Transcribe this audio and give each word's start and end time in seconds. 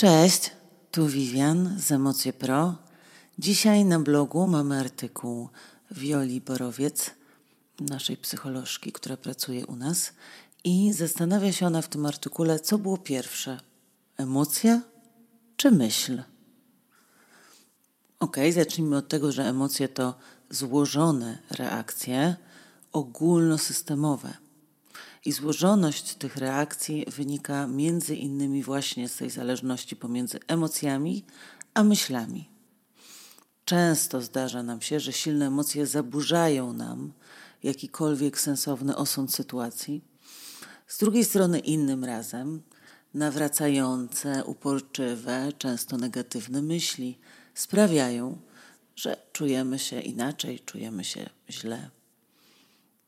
Cześć, 0.00 0.50
tu 0.90 1.06
Vivian 1.06 1.76
z 1.78 1.92
Emocje 1.92 2.32
Pro. 2.32 2.74
Dzisiaj 3.38 3.84
na 3.84 4.00
blogu 4.00 4.46
mamy 4.46 4.80
artykuł 4.80 5.48
Wioli 5.90 6.40
Borowiec, 6.40 7.10
naszej 7.80 8.16
psycholożki, 8.16 8.92
która 8.92 9.16
pracuje 9.16 9.66
u 9.66 9.76
nas 9.76 10.12
i 10.64 10.92
zastanawia 10.92 11.52
się 11.52 11.66
ona 11.66 11.82
w 11.82 11.88
tym 11.88 12.06
artykule, 12.06 12.60
co 12.60 12.78
było 12.78 12.98
pierwsze: 12.98 13.60
emocja 14.16 14.80
czy 15.56 15.70
myśl? 15.70 16.22
Ok, 18.20 18.36
zacznijmy 18.54 18.96
od 18.96 19.08
tego, 19.08 19.32
że 19.32 19.44
emocje 19.44 19.88
to 19.88 20.14
złożone 20.50 21.38
reakcje 21.50 22.36
ogólnosystemowe. 22.92 24.49
I 25.24 25.32
złożoność 25.32 26.14
tych 26.14 26.36
reakcji 26.36 27.06
wynika 27.08 27.66
między 27.66 28.16
innymi 28.16 28.62
właśnie 28.62 29.08
z 29.08 29.16
tej 29.16 29.30
zależności 29.30 29.96
pomiędzy 29.96 30.40
emocjami 30.48 31.24
a 31.74 31.84
myślami. 31.84 32.48
Często 33.64 34.20
zdarza 34.20 34.62
nam 34.62 34.80
się, 34.80 35.00
że 35.00 35.12
silne 35.12 35.46
emocje 35.46 35.86
zaburzają 35.86 36.72
nam 36.72 37.12
jakikolwiek 37.62 38.40
sensowny 38.40 38.96
osąd 38.96 39.34
sytuacji. 39.34 40.04
Z 40.86 40.98
drugiej 40.98 41.24
strony, 41.24 41.58
innym 41.58 42.04
razem, 42.04 42.62
nawracające, 43.14 44.44
uporczywe, 44.44 45.52
często 45.58 45.96
negatywne 45.96 46.62
myśli 46.62 47.18
sprawiają, 47.54 48.38
że 48.96 49.16
czujemy 49.32 49.78
się 49.78 50.00
inaczej, 50.00 50.60
czujemy 50.60 51.04
się 51.04 51.30
źle. 51.50 51.90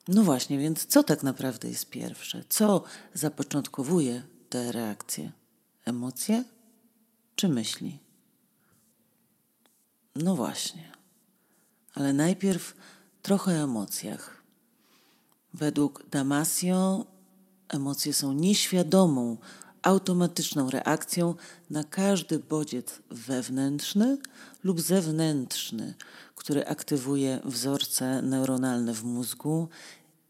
No 0.09 0.23
właśnie, 0.23 0.59
więc 0.59 0.87
co 0.87 1.03
tak 1.03 1.23
naprawdę 1.23 1.69
jest 1.69 1.91
pierwsze? 1.91 2.45
Co 2.49 2.85
zapoczątkowuje 3.15 4.23
te 4.49 4.73
reakcje? 4.73 5.33
Emocje 5.85 6.45
czy 7.37 7.49
myśli? 7.49 7.99
No 10.17 10.37
właśnie. 10.37 10.93
Ale 11.95 12.13
najpierw 12.13 12.75
trochę 13.23 13.53
o 13.53 13.65
emocjach. 13.65 14.43
Według 15.55 16.09
Damasio 16.11 17.07
emocje 17.69 18.15
są 18.15 18.33
nieświadomą, 18.33 19.37
automatyczną 19.83 20.71
reakcją 20.71 21.35
na 21.71 21.85
każdy 21.85 22.39
bodziec 22.39 23.03
wewnętrzny 23.11 24.19
lub 24.65 24.81
zewnętrzny, 24.81 25.95
który 26.43 26.67
aktywuje 26.67 27.41
wzorce 27.45 28.23
neuronalne 28.23 28.95
w 28.95 29.05
mózgu 29.05 29.69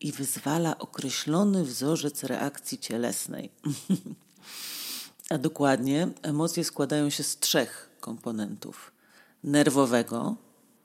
i 0.00 0.12
wyzwala 0.12 0.78
określony 0.78 1.64
wzorzec 1.64 2.24
reakcji 2.24 2.78
cielesnej. 2.78 3.50
A 5.30 5.38
dokładnie, 5.38 6.08
emocje 6.22 6.64
składają 6.64 7.10
się 7.10 7.22
z 7.22 7.38
trzech 7.38 7.91
komponentów: 8.00 8.92
nerwowego, 9.44 10.36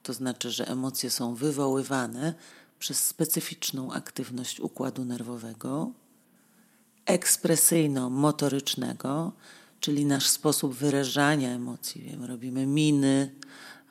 to 0.03 0.13
znaczy, 0.13 0.51
że 0.51 0.67
emocje 0.67 1.09
są 1.09 1.35
wywoływane 1.35 2.33
przez 2.79 3.03
specyficzną 3.03 3.91
aktywność 3.91 4.59
układu 4.59 5.05
nerwowego, 5.05 5.91
ekspresyjno-motorycznego, 7.05 9.31
czyli 9.79 10.05
nasz 10.05 10.27
sposób 10.27 10.73
wyrażania 10.73 11.49
emocji. 11.49 12.01
Wiem, 12.01 12.23
robimy 12.23 12.65
miny, 12.65 13.35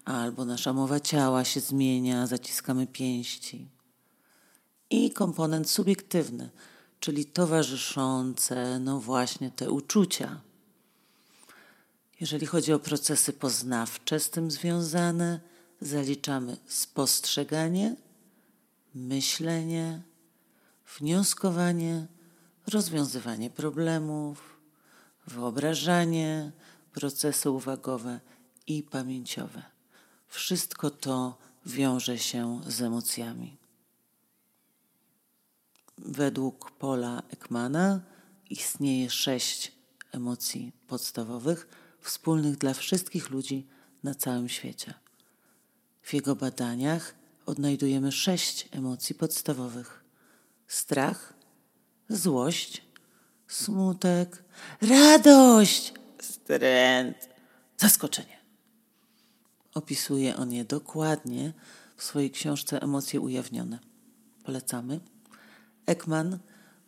albo 0.06 0.44
nasza 0.44 0.72
mowa 0.72 1.00
ciała 1.00 1.44
się 1.44 1.60
zmienia, 1.60 2.26
zaciskamy 2.26 2.86
pięści. 2.86 3.68
I 4.90 5.10
komponent 5.10 5.70
subiektywny, 5.70 6.50
czyli 7.00 7.24
towarzyszące, 7.24 8.78
no 8.78 9.00
właśnie 9.00 9.50
te 9.50 9.70
uczucia. 9.70 10.40
Jeżeli 12.20 12.46
chodzi 12.46 12.72
o 12.72 12.78
procesy 12.78 13.32
poznawcze 13.32 14.20
z 14.20 14.30
tym 14.30 14.50
związane, 14.50 15.40
zaliczamy 15.80 16.56
spostrzeganie, 16.66 17.96
myślenie, 18.94 20.02
wnioskowanie, 20.98 22.06
rozwiązywanie 22.66 23.50
problemów, 23.50 24.58
wyobrażanie, 25.26 26.52
procesy 26.92 27.50
uwagowe 27.50 28.20
i 28.66 28.82
pamięciowe. 28.82 29.75
Wszystko 30.28 30.90
to 30.90 31.38
wiąże 31.66 32.18
się 32.18 32.60
z 32.66 32.82
emocjami. 32.82 33.56
Według 35.98 36.70
Paula 36.70 37.22
Ekmana 37.30 38.00
istnieje 38.50 39.10
sześć 39.10 39.72
emocji 40.12 40.72
podstawowych, 40.86 41.68
wspólnych 42.00 42.56
dla 42.56 42.74
wszystkich 42.74 43.30
ludzi 43.30 43.66
na 44.02 44.14
całym 44.14 44.48
świecie. 44.48 44.94
W 46.02 46.14
jego 46.14 46.36
badaniach 46.36 47.14
odnajdujemy 47.46 48.12
sześć 48.12 48.68
emocji 48.72 49.14
podstawowych: 49.14 50.04
strach, 50.68 51.34
złość, 52.08 52.82
smutek, 53.48 54.42
radość, 54.80 55.94
stręt, 56.20 57.28
zaskoczenie. 57.76 58.35
Opisuje 59.76 60.36
on 60.36 60.52
je 60.52 60.64
dokładnie 60.64 61.52
w 61.96 62.02
swojej 62.02 62.30
książce 62.30 62.82
Emocje 62.82 63.20
ujawnione. 63.20 63.78
Polecamy. 64.44 65.00
Ekman 65.86 66.38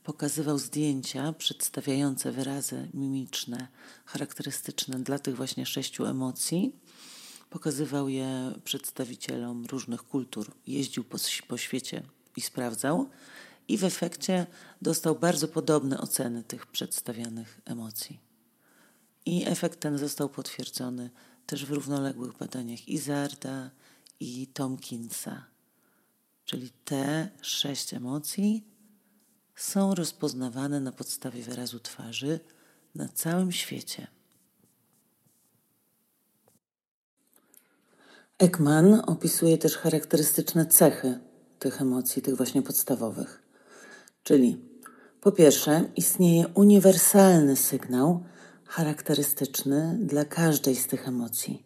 pokazywał 0.04 0.58
zdjęcia 0.58 1.32
przedstawiające 1.32 2.32
wyrazy 2.32 2.88
mimiczne, 2.94 3.68
charakterystyczne 4.04 4.98
dla 4.98 5.18
tych 5.18 5.36
właśnie 5.36 5.66
sześciu 5.66 6.06
emocji. 6.06 6.72
Pokazywał 7.50 8.08
je 8.08 8.52
przedstawicielom 8.64 9.66
różnych 9.66 10.02
kultur. 10.02 10.54
Jeździł 10.66 11.04
po, 11.04 11.18
po 11.48 11.56
świecie 11.56 12.02
i 12.36 12.40
sprawdzał 12.40 13.08
i 13.68 13.78
w 13.78 13.84
efekcie 13.84 14.46
dostał 14.82 15.14
bardzo 15.14 15.48
podobne 15.48 16.00
oceny 16.00 16.44
tych 16.44 16.66
przedstawianych 16.66 17.60
emocji. 17.64 18.20
I 19.26 19.46
efekt 19.46 19.80
ten 19.80 19.98
został 19.98 20.28
potwierdzony 20.28 21.10
też 21.48 21.66
w 21.66 21.70
równoległych 21.70 22.36
badaniach 22.38 22.88
Izarda 22.88 23.70
i 24.20 24.46
Tomkinsa. 24.46 25.44
Czyli 26.44 26.70
te 26.84 27.28
sześć 27.42 27.94
emocji 27.94 28.64
są 29.56 29.94
rozpoznawane 29.94 30.80
na 30.80 30.92
podstawie 30.92 31.42
wyrazu 31.42 31.80
twarzy 31.80 32.40
na 32.94 33.08
całym 33.08 33.52
świecie. 33.52 34.06
Ekman 38.38 39.02
opisuje 39.06 39.58
też 39.58 39.76
charakterystyczne 39.76 40.66
cechy 40.66 41.18
tych 41.58 41.82
emocji, 41.82 42.22
tych 42.22 42.36
właśnie 42.36 42.62
podstawowych. 42.62 43.42
Czyli 44.22 44.58
po 45.20 45.32
pierwsze, 45.32 45.90
istnieje 45.96 46.48
uniwersalny 46.48 47.56
sygnał 47.56 48.24
charakterystyczny 48.68 49.98
dla 50.00 50.24
każdej 50.24 50.76
z 50.76 50.86
tych 50.86 51.08
emocji. 51.08 51.62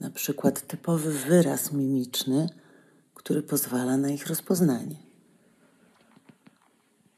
Na 0.00 0.10
przykład 0.10 0.66
typowy 0.66 1.12
wyraz 1.12 1.72
mimiczny, 1.72 2.48
który 3.14 3.42
pozwala 3.42 3.96
na 3.96 4.10
ich 4.10 4.26
rozpoznanie. 4.26 4.96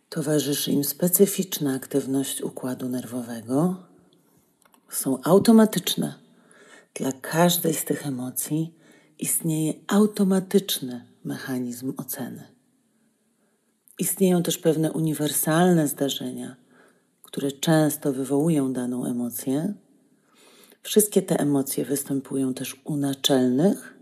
Towarzyszy 0.09 0.72
im 0.72 0.84
specyficzna 0.84 1.75
aktywność 1.75 2.42
układu 2.42 2.88
nerwowego. 2.88 3.76
Są 4.91 5.22
automatyczne. 5.22 6.15
Dla 6.94 7.12
każdej 7.12 7.75
z 7.75 7.84
tych 7.84 8.06
emocji 8.06 8.75
istnieje 9.19 9.72
automatyczny 9.86 11.06
mechanizm 11.25 11.92
oceny. 11.97 12.42
Istnieją 13.98 14.42
też 14.42 14.59
pewne 14.59 14.92
uniwersalne 14.92 15.88
zdarzenia, 15.88 16.56
które 17.34 17.53
często 17.53 18.12
wywołują 18.12 18.72
daną 18.72 19.06
emocję. 19.06 19.75
Wszystkie 20.83 21.22
te 21.22 21.41
emocje 21.41 21.84
występują 21.84 22.54
też 22.54 22.81
u 22.84 22.97
naczelnych, 22.97 23.98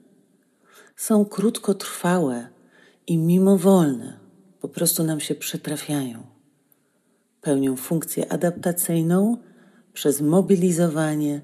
są 0.97 1.25
krótkotrwałe 1.25 2.49
i 3.07 3.19
mimowolne, 3.19 4.19
po 4.61 4.69
prostu 4.69 5.05
nam 5.05 5.21
się 5.21 5.35
przytrafiają. 5.35 6.27
Pełnią 7.41 7.77
funkcję 7.77 8.33
adaptacyjną 8.33 9.37
przez 9.93 10.21
mobilizowanie 10.21 11.41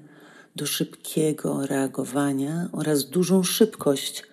do 0.55 0.65
szybkiego 0.65 1.65
reagowania 1.65 2.69
oraz 2.71 3.09
dużą 3.09 3.43
szybkość, 3.43 4.23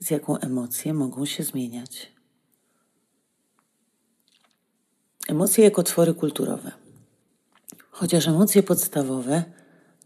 z 0.00 0.10
jaką 0.10 0.38
emocje 0.38 0.94
mogą 0.94 1.26
się 1.26 1.42
zmieniać. 1.42 2.12
Emocje 5.28 5.64
jako 5.64 5.82
twory 5.82 6.14
kulturowe. 6.14 6.85
Chociaż 7.98 8.28
emocje 8.28 8.62
podstawowe 8.62 9.44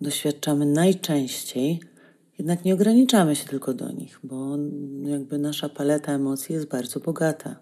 doświadczamy 0.00 0.66
najczęściej, 0.66 1.80
jednak 2.38 2.64
nie 2.64 2.74
ograniczamy 2.74 3.36
się 3.36 3.44
tylko 3.44 3.74
do 3.74 3.92
nich, 3.92 4.20
bo 4.22 4.56
jakby 5.02 5.38
nasza 5.38 5.68
paleta 5.68 6.12
emocji 6.12 6.54
jest 6.54 6.66
bardzo 6.66 7.00
bogata. 7.00 7.56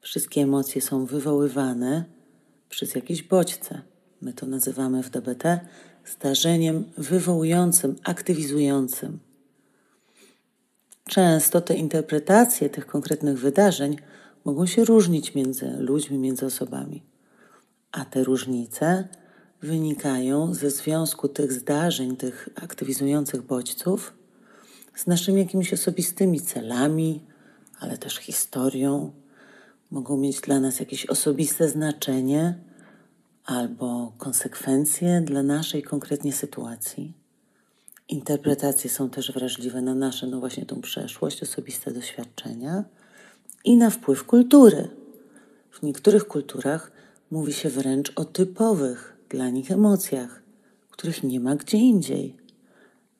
Wszystkie 0.00 0.40
emocje 0.40 0.82
są 0.82 1.06
wywoływane 1.06 2.04
przez 2.68 2.94
jakieś 2.94 3.22
bodźce, 3.22 3.82
My 4.20 4.32
to 4.32 4.46
nazywamy 4.46 5.02
w 5.02 5.10
DBT 5.10 5.60
zdarzeniem 6.04 6.84
wywołującym, 6.98 7.96
aktywizującym. 8.04 9.18
Często 11.08 11.60
te 11.60 11.74
interpretacje 11.74 12.70
tych 12.70 12.86
konkretnych 12.86 13.38
wydarzeń 13.38 13.96
mogą 14.44 14.66
się 14.66 14.84
różnić 14.84 15.34
między 15.34 15.76
ludźmi, 15.78 16.18
między 16.18 16.46
osobami, 16.46 17.02
a 17.92 18.04
te 18.04 18.24
różnice 18.24 19.08
wynikają 19.62 20.54
ze 20.54 20.70
związku 20.70 21.28
tych 21.28 21.52
zdarzeń, 21.52 22.16
tych 22.16 22.48
aktywizujących 22.62 23.42
bodźców 23.42 24.12
z 24.94 25.06
naszymi 25.06 25.40
jakimiś 25.40 25.72
osobistymi 25.72 26.40
celami, 26.40 27.24
ale 27.80 27.98
też 27.98 28.16
historią. 28.16 29.12
Mogą 29.90 30.16
mieć 30.16 30.40
dla 30.40 30.60
nas 30.60 30.80
jakieś 30.80 31.06
osobiste 31.06 31.68
znaczenie 31.68 32.58
albo 33.44 34.12
konsekwencje 34.18 35.20
dla 35.20 35.42
naszej 35.42 35.82
konkretnie 35.82 36.32
sytuacji. 36.32 37.12
Interpretacje 38.08 38.90
są 38.90 39.10
też 39.10 39.32
wrażliwe 39.32 39.82
na 39.82 39.94
nasze, 39.94 40.26
no 40.26 40.40
właśnie 40.40 40.66
tą 40.66 40.80
przeszłość, 40.80 41.42
osobiste 41.42 41.90
doświadczenia 41.90 42.84
i 43.64 43.76
na 43.76 43.90
wpływ 43.90 44.24
kultury. 44.24 44.88
W 45.70 45.82
niektórych 45.82 46.26
kulturach 46.26 46.92
mówi 47.30 47.52
się 47.52 47.68
wręcz 47.68 48.12
o 48.16 48.24
typowych 48.24 49.16
dla 49.28 49.50
nich 49.50 49.70
emocjach, 49.70 50.42
których 50.90 51.22
nie 51.22 51.40
ma 51.40 51.56
gdzie 51.56 51.78
indziej. 51.78 52.36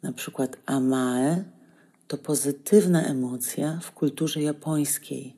Na 0.03 0.13
przykład 0.13 0.57
amae 0.67 1.45
to 2.07 2.19
pozytywna 2.19 3.05
emocja 3.05 3.81
w 3.83 3.93
kulturze 3.93 4.43
japońskiej, 4.43 5.37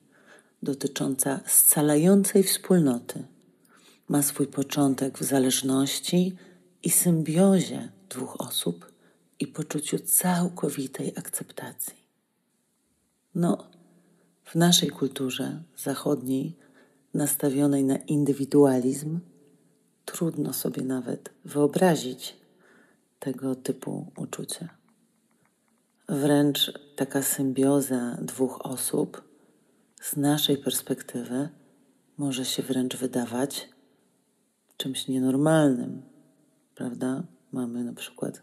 dotycząca 0.62 1.41
scalającej 1.47 2.43
wspólnoty. 2.43 3.25
Ma 4.09 4.23
swój 4.23 4.47
początek 4.47 5.19
w 5.19 5.25
zależności 5.25 6.37
i 6.82 6.91
symbiozie 6.91 7.88
dwóch 8.09 8.41
osób 8.41 8.93
i 9.41 9.47
poczuciu 9.47 9.99
całkowitej 9.99 11.12
akceptacji. 11.17 11.94
No, 13.35 13.69
w 14.44 14.55
naszej 14.55 14.88
kulturze 14.88 15.62
zachodniej, 15.76 16.56
nastawionej 17.14 17.84
na 17.84 17.96
indywidualizm, 17.96 19.20
trudno 20.05 20.52
sobie 20.52 20.84
nawet 20.84 21.31
wyobrazić 21.44 22.37
tego 23.20 23.55
typu 23.55 24.12
uczucia. 24.16 24.69
Wręcz 26.08 26.72
taka 26.96 27.22
symbioza 27.22 28.16
dwóch 28.22 28.66
osób 28.66 29.22
z 30.00 30.16
naszej 30.16 30.56
perspektywy 30.56 31.49
może 32.19 32.44
się 32.44 32.62
wręcz 32.62 32.96
wydawać 32.96 33.69
czymś 34.76 35.08
nienormalnym, 35.08 36.02
prawda? 36.75 37.22
Mamy 37.52 37.84
na 37.84 37.93
przykład 37.93 38.43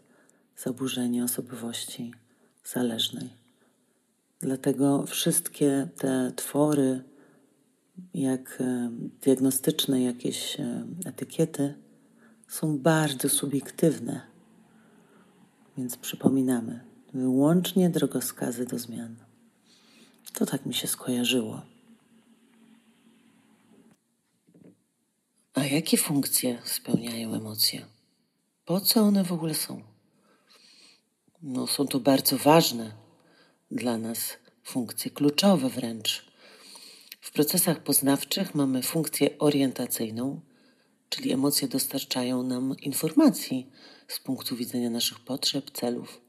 zaburzenie 0.56 1.24
osobowości 1.24 2.14
zależnej. 2.64 3.30
Dlatego 4.40 5.06
wszystkie 5.06 5.88
te 5.98 6.32
twory, 6.36 7.02
jak 8.14 8.58
e, 8.60 8.90
diagnostyczne 9.22 10.02
jakieś 10.02 10.60
e, 10.60 10.86
etykiety, 11.04 11.74
są 12.48 12.78
bardzo 12.78 13.28
subiektywne. 13.28 14.20
Więc 15.78 15.96
przypominamy, 15.96 16.80
wyłącznie 17.14 17.90
drogowskazy 17.90 18.66
do 18.66 18.78
zmian. 18.78 19.16
To 20.32 20.46
tak 20.46 20.66
mi 20.66 20.74
się 20.74 20.86
skojarzyło. 20.88 21.62
A 25.54 25.64
jakie 25.64 25.96
funkcje 25.96 26.58
spełniają 26.64 27.34
emocje? 27.34 27.86
Po 28.64 28.80
co 28.80 29.00
one 29.00 29.24
w 29.24 29.32
ogóle 29.32 29.54
są? 29.54 29.82
No, 31.42 31.66
są 31.66 31.86
to 31.86 32.00
bardzo 32.00 32.38
ważne 32.38 32.92
dla 33.70 33.98
nas 33.98 34.36
funkcje, 34.64 35.10
kluczowe 35.10 35.68
wręcz. 35.68 36.25
Procesach 37.36 37.82
poznawczych 37.82 38.54
mamy 38.54 38.82
funkcję 38.82 39.38
orientacyjną, 39.38 40.40
czyli 41.08 41.32
emocje 41.32 41.68
dostarczają 41.68 42.42
nam 42.42 42.74
informacji 42.82 43.70
z 44.08 44.20
punktu 44.20 44.56
widzenia 44.56 44.90
naszych 44.90 45.20
potrzeb, 45.20 45.70
celów. 45.70 46.20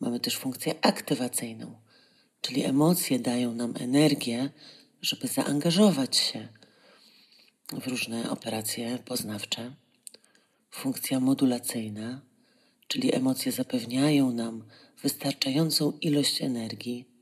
Mamy 0.00 0.20
też 0.20 0.36
funkcję 0.36 0.74
aktywacyjną, 0.82 1.76
czyli 2.40 2.64
emocje 2.64 3.18
dają 3.18 3.54
nam 3.54 3.74
energię, 3.80 4.50
żeby 5.02 5.28
zaangażować 5.28 6.16
się 6.16 6.48
w 7.72 7.86
różne 7.86 8.30
operacje 8.30 8.98
poznawcze. 9.04 9.74
Funkcja 10.70 11.20
modulacyjna, 11.20 12.20
czyli 12.88 13.14
emocje 13.14 13.52
zapewniają 13.52 14.32
nam 14.32 14.64
wystarczającą 15.02 15.92
ilość 16.00 16.42
energii, 16.42 17.15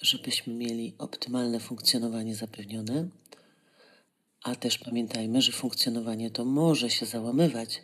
żebyśmy 0.00 0.54
mieli 0.54 0.94
optymalne 0.98 1.60
funkcjonowanie 1.60 2.34
zapewnione. 2.34 3.08
A 4.42 4.54
też 4.54 4.78
pamiętajmy, 4.78 5.42
że 5.42 5.52
funkcjonowanie 5.52 6.30
to 6.30 6.44
może 6.44 6.90
się 6.90 7.06
załamywać, 7.06 7.82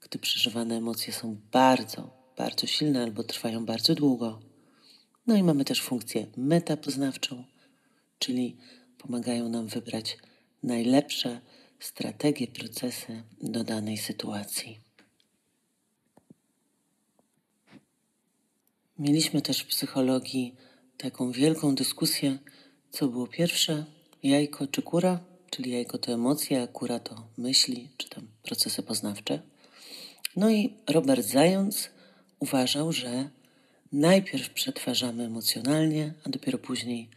gdy 0.00 0.18
przeżywane 0.18 0.76
emocje 0.76 1.12
są 1.12 1.36
bardzo, 1.52 2.10
bardzo 2.36 2.66
silne 2.66 3.02
albo 3.02 3.24
trwają 3.24 3.66
bardzo 3.66 3.94
długo. 3.94 4.40
No 5.26 5.36
i 5.36 5.42
mamy 5.42 5.64
też 5.64 5.82
funkcję 5.82 6.26
metapoznawczą, 6.36 7.44
czyli 8.18 8.56
pomagają 8.98 9.48
nam 9.48 9.66
wybrać 9.66 10.18
najlepsze 10.62 11.40
strategie, 11.80 12.46
procesy 12.46 13.22
do 13.42 13.64
danej 13.64 13.96
sytuacji. 13.96 14.80
Mieliśmy 18.98 19.42
też 19.42 19.60
w 19.60 19.66
psychologii 19.66 20.54
taką 20.98 21.32
wielką 21.32 21.74
dyskusję, 21.74 22.38
co 22.90 23.08
było 23.08 23.26
pierwsze, 23.26 23.84
jajko 24.22 24.66
czy 24.66 24.82
kura, 24.82 25.20
czyli 25.50 25.70
jajko 25.70 25.98
to 25.98 26.12
emocje, 26.12 26.62
a 26.62 26.66
kura 26.66 27.00
to 27.00 27.28
myśli, 27.38 27.88
czy 27.96 28.08
tam 28.08 28.28
procesy 28.42 28.82
poznawcze. 28.82 29.42
No 30.36 30.50
i 30.50 30.74
Robert 30.88 31.26
Zając 31.26 31.90
uważał, 32.38 32.92
że 32.92 33.30
najpierw 33.92 34.50
przetwarzamy 34.50 35.24
emocjonalnie, 35.24 36.14
a 36.24 36.28
dopiero 36.28 36.58
później 36.58 37.08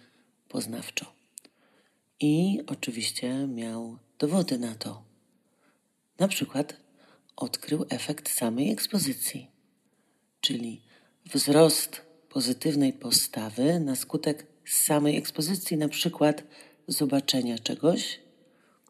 poznawczo. 0.49 1.13
I 2.19 2.59
oczywiście 2.67 3.47
miał 3.47 3.97
dowody 4.19 4.59
na 4.59 4.75
to. 4.75 5.03
Na 6.19 6.27
przykład 6.27 6.77
odkrył 7.35 7.85
efekt 7.89 8.29
samej 8.29 8.71
ekspozycji, 8.71 9.47
czyli 10.42 10.81
wzrost 11.25 12.08
pozytywnej 12.30 12.94
postawy 12.94 13.80
na 13.80 13.95
skutek 13.95 14.48
samej 14.66 15.18
ekspozycji, 15.18 15.78
na 15.78 15.90
przykład 15.90 16.44
zobaczenia 16.88 17.59
czegoś. 17.59 18.19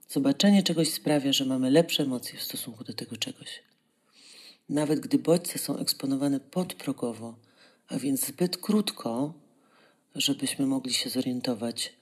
Zobaczenie 0.09 0.63
czegoś 0.63 0.93
sprawia, 0.93 1.33
że 1.33 1.45
mamy 1.45 1.71
lepsze 1.71 2.03
emocje 2.03 2.39
w 2.39 2.43
stosunku 2.43 2.83
do 2.83 2.93
tego 2.93 3.17
czegoś. 3.17 3.63
Nawet 4.69 4.99
gdy 4.99 5.17
bodźce 5.17 5.59
są 5.59 5.77
eksponowane 5.77 6.39
podprogowo, 6.39 7.35
a 7.87 7.99
więc 7.99 8.25
zbyt 8.25 8.57
krótko, 8.57 9.33
żebyśmy 10.15 10.65
mogli 10.65 10.93
się 10.93 11.09
zorientować, 11.09 11.93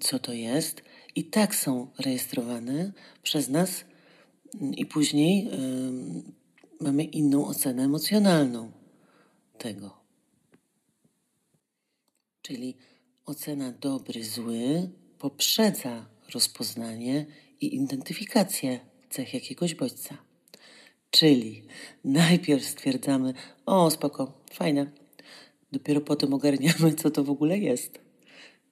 co 0.00 0.18
to 0.18 0.32
jest, 0.32 0.82
i 1.16 1.24
tak 1.24 1.54
są 1.54 1.90
rejestrowane 1.98 2.92
przez 3.22 3.48
nas, 3.48 3.84
i 4.76 4.86
później 4.86 5.44
yy, 5.44 5.52
mamy 6.80 7.04
inną 7.04 7.46
ocenę 7.46 7.84
emocjonalną 7.84 8.72
tego. 9.58 9.97
Czyli 12.48 12.76
ocena 13.26 13.72
dobry, 13.72 14.24
zły 14.24 14.90
poprzedza 15.18 16.06
rozpoznanie 16.34 17.26
i 17.60 17.74
identyfikację 17.76 18.80
cech 19.10 19.34
jakiegoś 19.34 19.74
bodźca. 19.74 20.18
Czyli 21.10 21.62
najpierw 22.04 22.64
stwierdzamy, 22.64 23.34
o 23.66 23.90
spoko, 23.90 24.32
fajne. 24.52 24.90
Dopiero 25.72 26.00
potem 26.00 26.34
ogarniamy, 26.34 26.94
co 26.94 27.10
to 27.10 27.24
w 27.24 27.30
ogóle 27.30 27.58
jest. 27.58 28.00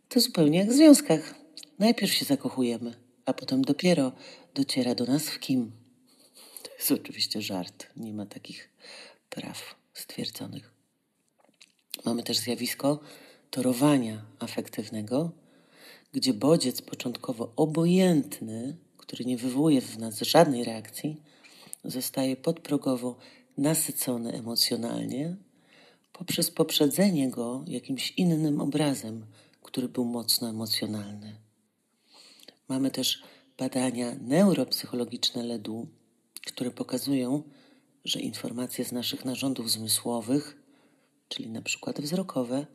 To 0.09 0.21
zupełnie 0.21 0.59
jak 0.59 0.68
w 0.68 0.73
związkach. 0.73 1.35
Najpierw 1.78 2.12
się 2.12 2.25
zakochujemy, 2.25 2.95
a 3.25 3.33
potem 3.33 3.62
dopiero 3.62 4.12
dociera 4.54 4.95
do 4.95 5.04
nas 5.04 5.23
w 5.23 5.38
kim. 5.38 5.73
To 6.62 6.71
jest 6.75 6.92
oczywiście 6.92 7.42
żart. 7.42 7.87
Nie 7.97 8.12
ma 8.12 8.26
takich 8.26 8.71
praw 9.30 9.75
stwierdzonych. 9.95 10.73
Mamy 12.04 12.23
też 12.23 12.37
zjawisko 12.38 13.00
torowania 13.50 14.25
afektywnego, 14.38 15.31
gdzie 16.12 16.35
bodziec 16.35 16.83
początkowo 16.83 17.53
obojętny, 17.57 18.76
który 18.97 19.25
nie 19.25 19.37
wywołuje 19.37 19.81
w 19.81 19.99
nas 19.99 20.21
żadnej 20.21 20.65
reakcji, 20.65 21.23
zostaje 21.85 22.37
podprogowo 22.37 23.17
nasycony 23.59 24.33
emocjonalnie 24.33 25.37
poprzez 26.12 26.50
poprzedzenie 26.50 27.31
go 27.31 27.65
jakimś 27.67 28.11
innym 28.11 28.61
obrazem, 28.61 29.26
który 29.62 29.88
był 29.88 30.05
mocno 30.05 30.49
emocjonalny. 30.49 31.37
Mamy 32.69 32.91
też 32.91 33.23
badania 33.59 34.15
neuropsychologiczne 34.21 35.43
LEDu, 35.43 35.87
które 36.47 36.71
pokazują, 36.71 37.43
że 38.05 38.21
informacje 38.21 38.85
z 38.85 38.93
naszych 38.93 39.25
narządów 39.25 39.71
zmysłowych, 39.71 40.62
czyli 41.29 41.49
na 41.50 41.62
przykład 41.62 42.00
wzrokowe, 42.00 42.67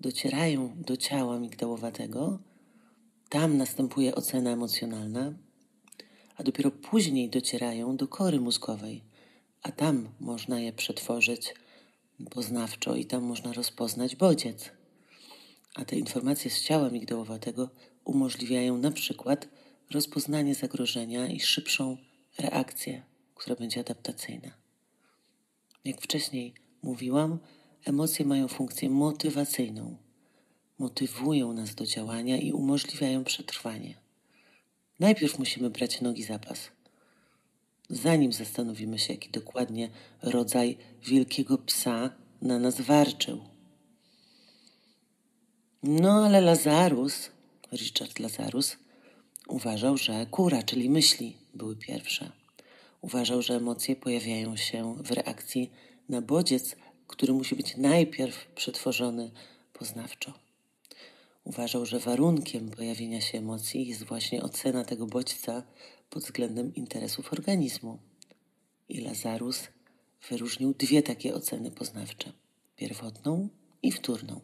docierają 0.00 0.76
do 0.76 0.96
ciała 0.96 1.38
migdałowatego, 1.38 2.38
tam 3.28 3.56
następuje 3.56 4.14
ocena 4.14 4.50
emocjonalna, 4.50 5.32
a 6.36 6.42
dopiero 6.42 6.70
później 6.70 7.30
docierają 7.30 7.96
do 7.96 8.08
kory 8.08 8.40
mózgowej, 8.40 9.02
a 9.62 9.72
tam 9.72 10.08
można 10.20 10.60
je 10.60 10.72
przetworzyć 10.72 11.54
poznawczo 12.30 12.96
i 12.96 13.04
tam 13.04 13.22
można 13.22 13.52
rozpoznać 13.52 14.16
bodziec. 14.16 14.70
A 15.74 15.84
te 15.84 15.96
informacje 15.96 16.50
z 16.50 16.62
ciała 16.62 16.90
migdałowatego 16.90 17.70
umożliwiają 18.04 18.78
na 18.78 18.90
przykład 18.90 19.48
rozpoznanie 19.90 20.54
zagrożenia 20.54 21.28
i 21.28 21.40
szybszą 21.40 21.96
reakcję, 22.38 23.02
która 23.34 23.56
będzie 23.56 23.80
adaptacyjna. 23.80 24.50
Jak 25.84 26.00
wcześniej 26.00 26.54
mówiłam, 26.82 27.38
emocje 27.86 28.24
mają 28.24 28.48
funkcję 28.48 28.90
motywacyjną. 28.90 29.96
Motywują 30.78 31.52
nas 31.52 31.74
do 31.74 31.86
działania 31.86 32.36
i 32.36 32.52
umożliwiają 32.52 33.24
przetrwanie. 33.24 33.94
Najpierw 35.00 35.38
musimy 35.38 35.70
brać 35.70 36.00
nogi 36.00 36.22
za 36.22 36.38
pas, 36.38 36.70
zanim 37.90 38.32
zastanowimy 38.32 38.98
się, 38.98 39.12
jaki 39.12 39.30
dokładnie 39.30 39.90
rodzaj 40.22 40.78
wielkiego 41.02 41.58
psa 41.58 42.10
na 42.42 42.58
nas 42.58 42.80
warczył. 42.80 43.40
No 45.82 46.26
ale 46.26 46.40
Lazarus, 46.40 47.30
Richard 47.72 48.18
Lazarus, 48.18 48.76
uważał, 49.48 49.96
że 49.96 50.26
kura, 50.30 50.62
czyli 50.62 50.90
myśli, 50.90 51.36
były 51.54 51.76
pierwsze. 51.76 52.32
Uważał, 53.00 53.42
że 53.42 53.54
emocje 53.54 53.96
pojawiają 53.96 54.56
się 54.56 54.96
w 55.00 55.10
reakcji 55.10 55.70
na 56.08 56.22
bodziec, 56.22 56.76
który 57.06 57.32
musi 57.32 57.56
być 57.56 57.76
najpierw 57.76 58.46
przetworzony 58.54 59.30
poznawczo. 59.72 60.32
Uważał, 61.44 61.86
że 61.86 61.98
warunkiem 61.98 62.70
pojawienia 62.70 63.20
się 63.20 63.38
emocji 63.38 63.86
jest 63.86 64.04
właśnie 64.04 64.42
ocena 64.42 64.84
tego 64.84 65.06
bodźca 65.06 65.62
pod 66.10 66.22
względem 66.22 66.74
interesów 66.74 67.32
organizmu. 67.32 67.98
I 68.88 69.00
Lazarus 69.00 69.68
wyróżnił 70.30 70.74
dwie 70.74 71.02
takie 71.02 71.34
oceny 71.34 71.70
poznawcze: 71.70 72.32
pierwotną 72.76 73.48
i 73.82 73.92
wtórną. 73.92 74.40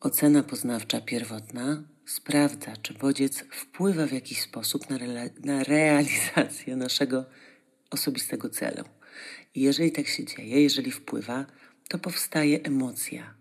Ocena 0.00 0.42
poznawcza 0.42 1.00
pierwotna 1.00 1.84
sprawdza, 2.06 2.76
czy 2.76 2.94
bodziec 2.94 3.38
wpływa 3.38 4.06
w 4.06 4.12
jakiś 4.12 4.40
sposób 4.40 4.90
na, 4.90 4.98
na 5.44 5.64
realizację 5.64 6.76
naszego 6.76 7.24
osobistego 7.90 8.48
celu. 8.48 8.84
I 9.54 9.60
jeżeli 9.60 9.92
tak 9.92 10.08
się 10.08 10.24
dzieje, 10.24 10.62
jeżeli 10.62 10.90
wpływa, 10.90 11.46
to 11.88 11.98
powstaje 11.98 12.62
emocja. 12.62 13.34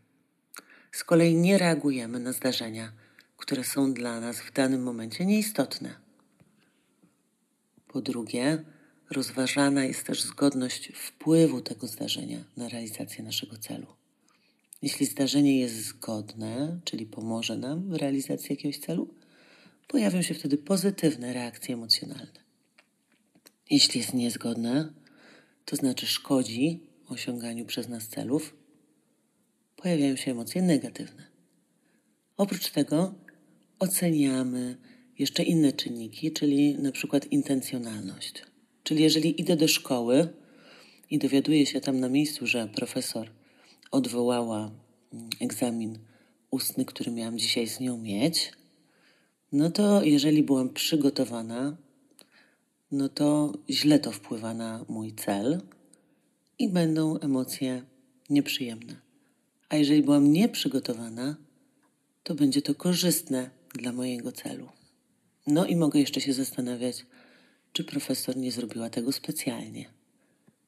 Z 0.91 1.03
kolei 1.03 1.35
nie 1.35 1.57
reagujemy 1.57 2.19
na 2.19 2.33
zdarzenia, 2.33 2.91
które 3.37 3.63
są 3.63 3.93
dla 3.93 4.19
nas 4.19 4.39
w 4.39 4.53
danym 4.53 4.83
momencie 4.83 5.25
nieistotne. 5.25 5.95
Po 7.87 8.01
drugie, 8.01 8.63
rozważana 9.09 9.85
jest 9.85 10.03
też 10.03 10.21
zgodność 10.21 10.91
wpływu 10.95 11.61
tego 11.61 11.87
zdarzenia 11.87 12.43
na 12.57 12.69
realizację 12.69 13.23
naszego 13.23 13.57
celu. 13.57 13.87
Jeśli 14.81 15.05
zdarzenie 15.05 15.59
jest 15.59 15.75
zgodne, 15.75 16.79
czyli 16.83 17.05
pomoże 17.05 17.57
nam 17.57 17.89
w 17.89 17.95
realizacji 17.95 18.47
jakiegoś 18.49 18.77
celu, 18.77 19.13
pojawią 19.87 20.21
się 20.21 20.33
wtedy 20.33 20.57
pozytywne 20.57 21.33
reakcje 21.33 21.73
emocjonalne. 21.75 22.48
Jeśli 23.69 23.99
jest 23.99 24.13
niezgodne, 24.13 24.93
to 25.65 25.75
znaczy 25.75 26.07
szkodzi 26.07 26.79
osiąganiu 27.07 27.65
przez 27.65 27.87
nas 27.89 28.07
celów, 28.07 28.55
pojawiają 29.75 30.15
się 30.15 30.31
emocje 30.31 30.61
negatywne. 30.61 31.27
Oprócz 32.37 32.71
tego 32.71 33.13
oceniamy 33.79 34.77
jeszcze 35.19 35.43
inne 35.43 35.73
czynniki, 35.73 36.31
czyli 36.31 36.75
na 36.79 36.91
przykład 36.91 37.31
intencjonalność. 37.31 38.43
Czyli 38.83 39.03
jeżeli 39.03 39.41
idę 39.41 39.55
do 39.55 39.67
szkoły 39.67 40.27
i 41.09 41.17
dowiaduję 41.17 41.65
się 41.65 41.81
tam 41.81 41.99
na 41.99 42.09
miejscu, 42.09 42.47
że 42.47 42.67
profesor 42.67 43.29
odwołała 43.91 44.71
mm, 45.13 45.29
egzamin 45.39 45.99
ustny, 46.51 46.85
który 46.85 47.11
miałam 47.11 47.37
dzisiaj 47.37 47.67
z 47.67 47.79
nią 47.79 47.97
mieć, 47.97 48.51
no 49.51 49.71
to 49.71 50.03
jeżeli 50.03 50.43
byłam 50.43 50.69
przygotowana, 50.69 51.77
no 52.91 53.09
to 53.09 53.53
źle 53.69 53.99
to 53.99 54.11
wpływa 54.11 54.53
na 54.53 54.85
mój 54.87 55.13
cel 55.13 55.61
i 56.59 56.69
będą 56.69 57.19
emocje 57.19 57.83
nieprzyjemne. 58.29 58.95
A 59.69 59.75
jeżeli 59.75 60.03
byłam 60.03 60.31
nieprzygotowana, 60.31 61.35
to 62.23 62.35
będzie 62.35 62.61
to 62.61 62.75
korzystne 62.75 63.49
dla 63.75 63.91
mojego 63.91 64.31
celu. 64.31 64.69
No 65.47 65.65
i 65.65 65.75
mogę 65.75 65.99
jeszcze 65.99 66.21
się 66.21 66.33
zastanawiać, 66.33 67.05
czy 67.73 67.83
profesor 67.83 68.37
nie 68.37 68.51
zrobiła 68.51 68.89
tego 68.89 69.11
specjalnie. 69.11 69.89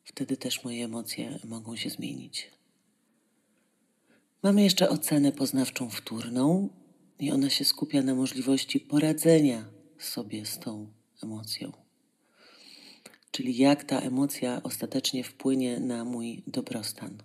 Wtedy 0.04 0.38
też 0.38 0.64
moje 0.64 0.86
emocje 0.86 1.40
mogą 1.44 1.76
się 1.76 1.90
zmienić. 1.90 2.52
Mamy 4.44 4.64
jeszcze 4.64 4.90
ocenę 4.90 5.32
poznawczą 5.32 5.90
wtórną, 5.90 6.70
i 7.22 7.32
ona 7.32 7.50
się 7.50 7.66
skupia 7.66 8.02
na 8.02 8.16
możliwości 8.16 8.80
poradzenia 8.80 9.66
sobie 10.00 10.46
z 10.46 10.60
tą 10.60 10.88
emocją. 11.24 11.81
Czyli 13.32 13.58
jak 13.58 13.84
ta 13.84 14.00
emocja 14.00 14.64
ostatecznie 14.64 15.24
wpłynie 15.24 15.80
na 15.80 16.06
mój 16.06 16.44
dobrostan. 16.48 17.18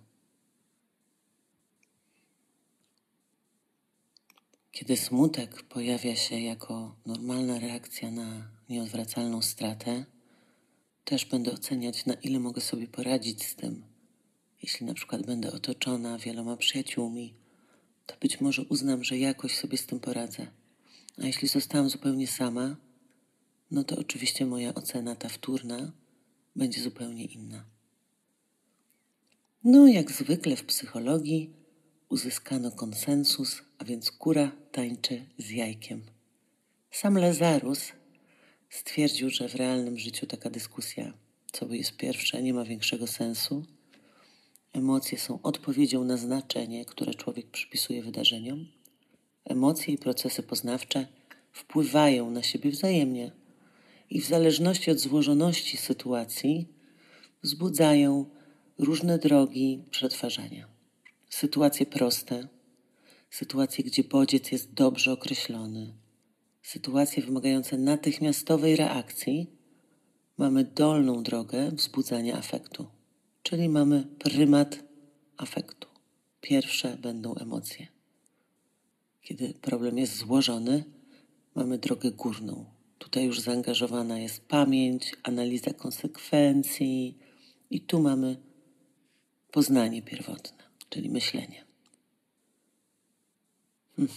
Kiedy 4.71 4.97
smutek 4.97 5.63
pojawia 5.63 6.15
się 6.15 6.39
jako 6.39 6.95
normalna 7.05 7.59
reakcja 7.59 8.11
na 8.11 8.49
nieodwracalną 8.69 9.41
stratę, 9.41 10.05
też 11.05 11.25
będę 11.25 11.51
oceniać, 11.51 12.05
na 12.05 12.13
ile 12.13 12.39
mogę 12.39 12.61
sobie 12.61 12.87
poradzić 12.87 13.45
z 13.45 13.55
tym. 13.55 13.83
Jeśli 14.63 14.85
na 14.85 14.93
przykład 14.93 15.25
będę 15.25 15.51
otoczona 15.51 16.17
wieloma 16.17 16.57
przyjaciółmi, 16.57 17.33
to 18.05 18.15
być 18.21 18.41
może 18.41 18.61
uznam, 18.61 19.03
że 19.03 19.17
jakoś 19.17 19.55
sobie 19.57 19.77
z 19.77 19.85
tym 19.85 19.99
poradzę. 19.99 20.47
A 21.17 21.25
jeśli 21.25 21.47
zostałam 21.47 21.89
zupełnie 21.89 22.27
sama, 22.27 22.75
no 23.71 23.83
to 23.83 23.97
oczywiście 23.97 24.45
moja 24.45 24.73
ocena, 24.73 25.15
ta 25.15 25.29
wtórna, 25.29 25.91
będzie 26.55 26.81
zupełnie 26.81 27.25
inna. 27.25 27.65
No, 29.63 29.87
jak 29.87 30.11
zwykle 30.11 30.55
w 30.55 30.63
psychologii, 30.63 31.53
uzyskano 32.09 32.71
konsensus, 32.71 33.61
a 33.77 33.85
więc 33.85 34.11
kura 34.11 34.51
tańczy 34.71 35.25
z 35.37 35.49
jajkiem. 35.49 36.01
Sam 36.91 37.17
Lazarus 37.17 37.91
stwierdził, 38.69 39.29
że 39.29 39.49
w 39.49 39.55
realnym 39.55 39.97
życiu 39.97 40.25
taka 40.25 40.49
dyskusja, 40.49 41.13
co 41.51 41.65
by 41.65 41.77
jest 41.77 41.97
pierwsze, 41.97 42.43
nie 42.43 42.53
ma 42.53 42.63
większego 42.65 43.07
sensu. 43.07 43.65
Emocje 44.73 45.19
są 45.19 45.41
odpowiedzią 45.41 46.03
na 46.03 46.17
znaczenie, 46.17 46.85
które 46.85 47.13
człowiek 47.13 47.47
przypisuje 47.47 48.03
wydarzeniom. 48.03 48.67
Emocje 49.45 49.93
i 49.93 49.97
procesy 49.97 50.43
poznawcze 50.43 51.07
wpływają 51.51 52.31
na 52.31 52.43
siebie 52.43 52.71
wzajemnie 52.71 53.31
i 54.09 54.21
w 54.21 54.27
zależności 54.27 54.91
od 54.91 54.99
złożoności 54.99 55.77
sytuacji 55.77 56.67
wzbudzają 57.43 58.25
różne 58.77 59.17
drogi 59.19 59.83
przetwarzania 59.91 60.77
sytuacje 61.29 61.85
proste, 61.85 62.47
sytuacje, 63.29 63.83
gdzie 63.83 64.03
bodziec 64.03 64.51
jest 64.51 64.73
dobrze 64.73 65.11
określony, 65.11 65.93
sytuacje 66.61 67.23
wymagające 67.23 67.77
natychmiastowej 67.77 68.75
reakcji, 68.75 69.47
mamy 70.37 70.63
dolną 70.63 71.23
drogę 71.23 71.71
wzbudzania 71.71 72.37
afektu, 72.37 72.87
czyli 73.43 73.69
mamy 73.69 74.07
prymat 74.19 74.83
afektu. 75.37 75.87
Pierwsze 76.41 76.97
będą 76.97 77.35
emocje. 77.35 77.87
Kiedy 79.21 79.53
problem 79.53 79.97
jest 79.97 80.17
złożony, 80.17 80.83
mamy 81.55 81.77
drogę 81.77 82.11
górną. 82.11 82.65
Tutaj 82.97 83.25
już 83.25 83.39
zaangażowana 83.39 84.19
jest 84.19 84.47
pamięć, 84.47 85.15
analiza 85.23 85.73
konsekwencji, 85.73 87.17
i 87.69 87.81
tu 87.81 88.01
mamy 88.01 88.37
poznanie 89.51 90.01
pierwotne 90.01 90.57
czyli 90.89 91.09
myślenie. 91.09 91.65
Hmm, 93.95 94.13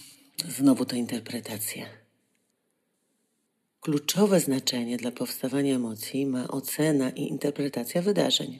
znowu 0.47 0.85
ta 0.85 0.95
interpretacja. 0.95 1.85
Kluczowe 3.81 4.39
znaczenie 4.39 4.97
dla 4.97 5.11
powstawania 5.11 5.75
emocji 5.75 6.25
ma 6.25 6.47
ocena 6.47 7.09
i 7.09 7.21
interpretacja 7.21 8.01
wydarzeń. 8.01 8.59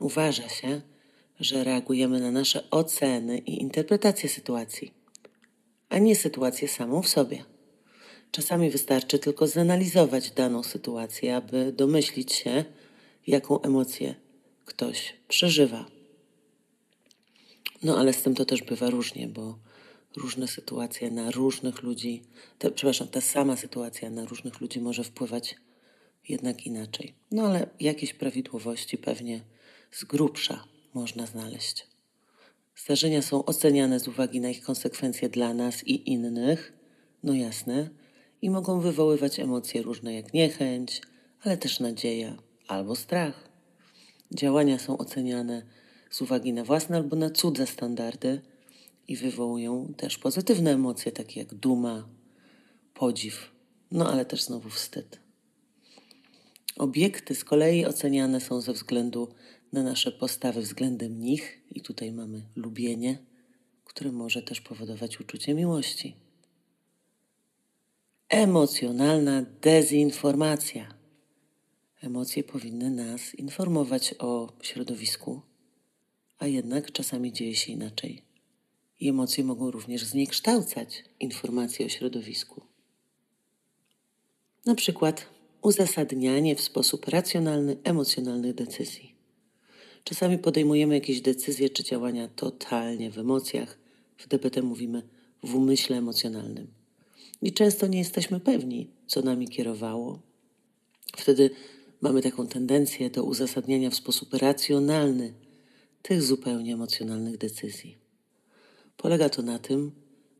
Uważa 0.00 0.48
się, 0.48 0.80
że 1.40 1.64
reagujemy 1.64 2.20
na 2.20 2.30
nasze 2.30 2.70
oceny 2.70 3.38
i 3.38 3.60
interpretacje 3.62 4.28
sytuacji, 4.28 4.94
a 5.88 5.98
nie 5.98 6.16
sytuację 6.16 6.68
samą 6.68 7.02
w 7.02 7.08
sobie. 7.08 7.44
Czasami 8.30 8.70
wystarczy 8.70 9.18
tylko 9.18 9.46
zanalizować 9.46 10.30
daną 10.30 10.62
sytuację, 10.62 11.36
aby 11.36 11.72
domyślić 11.72 12.32
się, 12.32 12.64
jaką 13.26 13.62
emocję 13.62 14.14
ktoś 14.64 15.14
przeżywa. 15.28 15.84
No 17.82 17.98
ale 17.98 18.12
z 18.12 18.22
tym 18.22 18.34
to 18.34 18.44
też 18.44 18.62
bywa 18.62 18.90
różnie, 18.90 19.28
bo 19.28 19.58
różne 20.16 20.48
sytuacje 20.48 21.10
na 21.10 21.30
różnych 21.30 21.82
ludzi, 21.82 22.22
te, 22.58 22.70
przepraszam, 22.70 23.08
ta 23.08 23.20
sama 23.20 23.56
sytuacja 23.56 24.10
na 24.10 24.24
różnych 24.24 24.60
ludzi 24.60 24.80
może 24.80 25.04
wpływać 25.04 25.56
jednak 26.28 26.66
inaczej. 26.66 27.14
No 27.30 27.46
ale 27.46 27.68
jakieś 27.80 28.14
prawidłowości 28.14 28.98
pewnie 28.98 29.40
z 29.90 30.04
grubsza 30.04 30.64
można 30.94 31.26
znaleźć. 31.26 31.86
Zdarzenia 32.76 33.22
są 33.22 33.44
oceniane 33.44 34.00
z 34.00 34.08
uwagi 34.08 34.40
na 34.40 34.50
ich 34.50 34.62
konsekwencje 34.62 35.28
dla 35.28 35.54
nas 35.54 35.86
i 35.86 36.10
innych, 36.10 36.72
no 37.22 37.34
jasne, 37.34 37.90
i 38.42 38.50
mogą 38.50 38.80
wywoływać 38.80 39.40
emocje 39.40 39.82
różne 39.82 40.14
jak 40.14 40.34
niechęć, 40.34 41.02
ale 41.42 41.56
też 41.56 41.80
nadzieja 41.80 42.36
albo 42.68 42.96
strach. 42.96 43.48
Działania 44.34 44.78
są 44.78 44.98
oceniane 44.98 45.62
z 46.10 46.22
uwagi 46.22 46.52
na 46.52 46.64
własne 46.64 46.96
albo 46.96 47.16
na 47.16 47.30
cudze 47.30 47.66
standardy 47.66 48.40
i 49.08 49.16
wywołują 49.16 49.94
też 49.96 50.18
pozytywne 50.18 50.72
emocje, 50.72 51.12
takie 51.12 51.40
jak 51.40 51.54
duma, 51.54 52.08
podziw, 52.94 53.50
no 53.90 54.12
ale 54.12 54.24
też 54.24 54.42
znowu 54.42 54.70
wstyd. 54.70 55.18
Obiekty 56.76 57.34
z 57.34 57.44
kolei 57.44 57.86
oceniane 57.86 58.40
są 58.40 58.60
ze 58.60 58.72
względu 58.72 59.28
na 59.72 59.82
nasze 59.82 60.12
postawy 60.12 60.60
względem 60.60 61.20
nich, 61.20 61.58
i 61.70 61.80
tutaj 61.80 62.12
mamy 62.12 62.42
lubienie, 62.56 63.18
które 63.84 64.12
może 64.12 64.42
też 64.42 64.60
powodować 64.60 65.20
uczucie 65.20 65.54
miłości. 65.54 66.16
Emocjonalna 68.28 69.42
dezinformacja. 69.60 70.94
Emocje 72.02 72.44
powinny 72.44 72.90
nas 72.90 73.34
informować 73.34 74.14
o 74.18 74.52
środowisku, 74.62 75.40
a 76.38 76.46
jednak 76.46 76.92
czasami 76.92 77.32
dzieje 77.32 77.54
się 77.54 77.72
inaczej. 77.72 78.22
I 79.00 79.08
emocje 79.08 79.44
mogą 79.44 79.70
również 79.70 80.04
zniekształcać 80.04 81.04
informacje 81.20 81.86
o 81.86 81.88
środowisku. 81.88 82.62
Na 84.66 84.74
przykład 84.74 85.26
uzasadnianie 85.62 86.56
w 86.56 86.60
sposób 86.60 87.08
racjonalny 87.08 87.76
emocjonalnych 87.84 88.54
decyzji. 88.54 89.14
Czasami 90.04 90.38
podejmujemy 90.38 90.94
jakieś 90.94 91.20
decyzje 91.20 91.70
czy 91.70 91.84
działania 91.84 92.28
totalnie 92.28 93.10
w 93.10 93.18
emocjach, 93.18 93.78
w 94.16 94.28
DBT 94.28 94.62
mówimy 94.62 95.02
w 95.42 95.54
umyśle 95.54 95.96
emocjonalnym. 95.96 96.77
I 97.42 97.52
często 97.52 97.86
nie 97.86 97.98
jesteśmy 97.98 98.40
pewni, 98.40 98.90
co 99.06 99.22
nami 99.22 99.48
kierowało. 99.48 100.18
Wtedy 101.16 101.50
mamy 102.00 102.22
taką 102.22 102.46
tendencję 102.46 103.10
do 103.10 103.24
uzasadniania 103.24 103.90
w 103.90 103.94
sposób 103.94 104.34
racjonalny 104.34 105.34
tych 106.02 106.22
zupełnie 106.22 106.74
emocjonalnych 106.74 107.38
decyzji. 107.38 107.98
Polega 108.96 109.28
to 109.28 109.42
na 109.42 109.58
tym, 109.58 109.92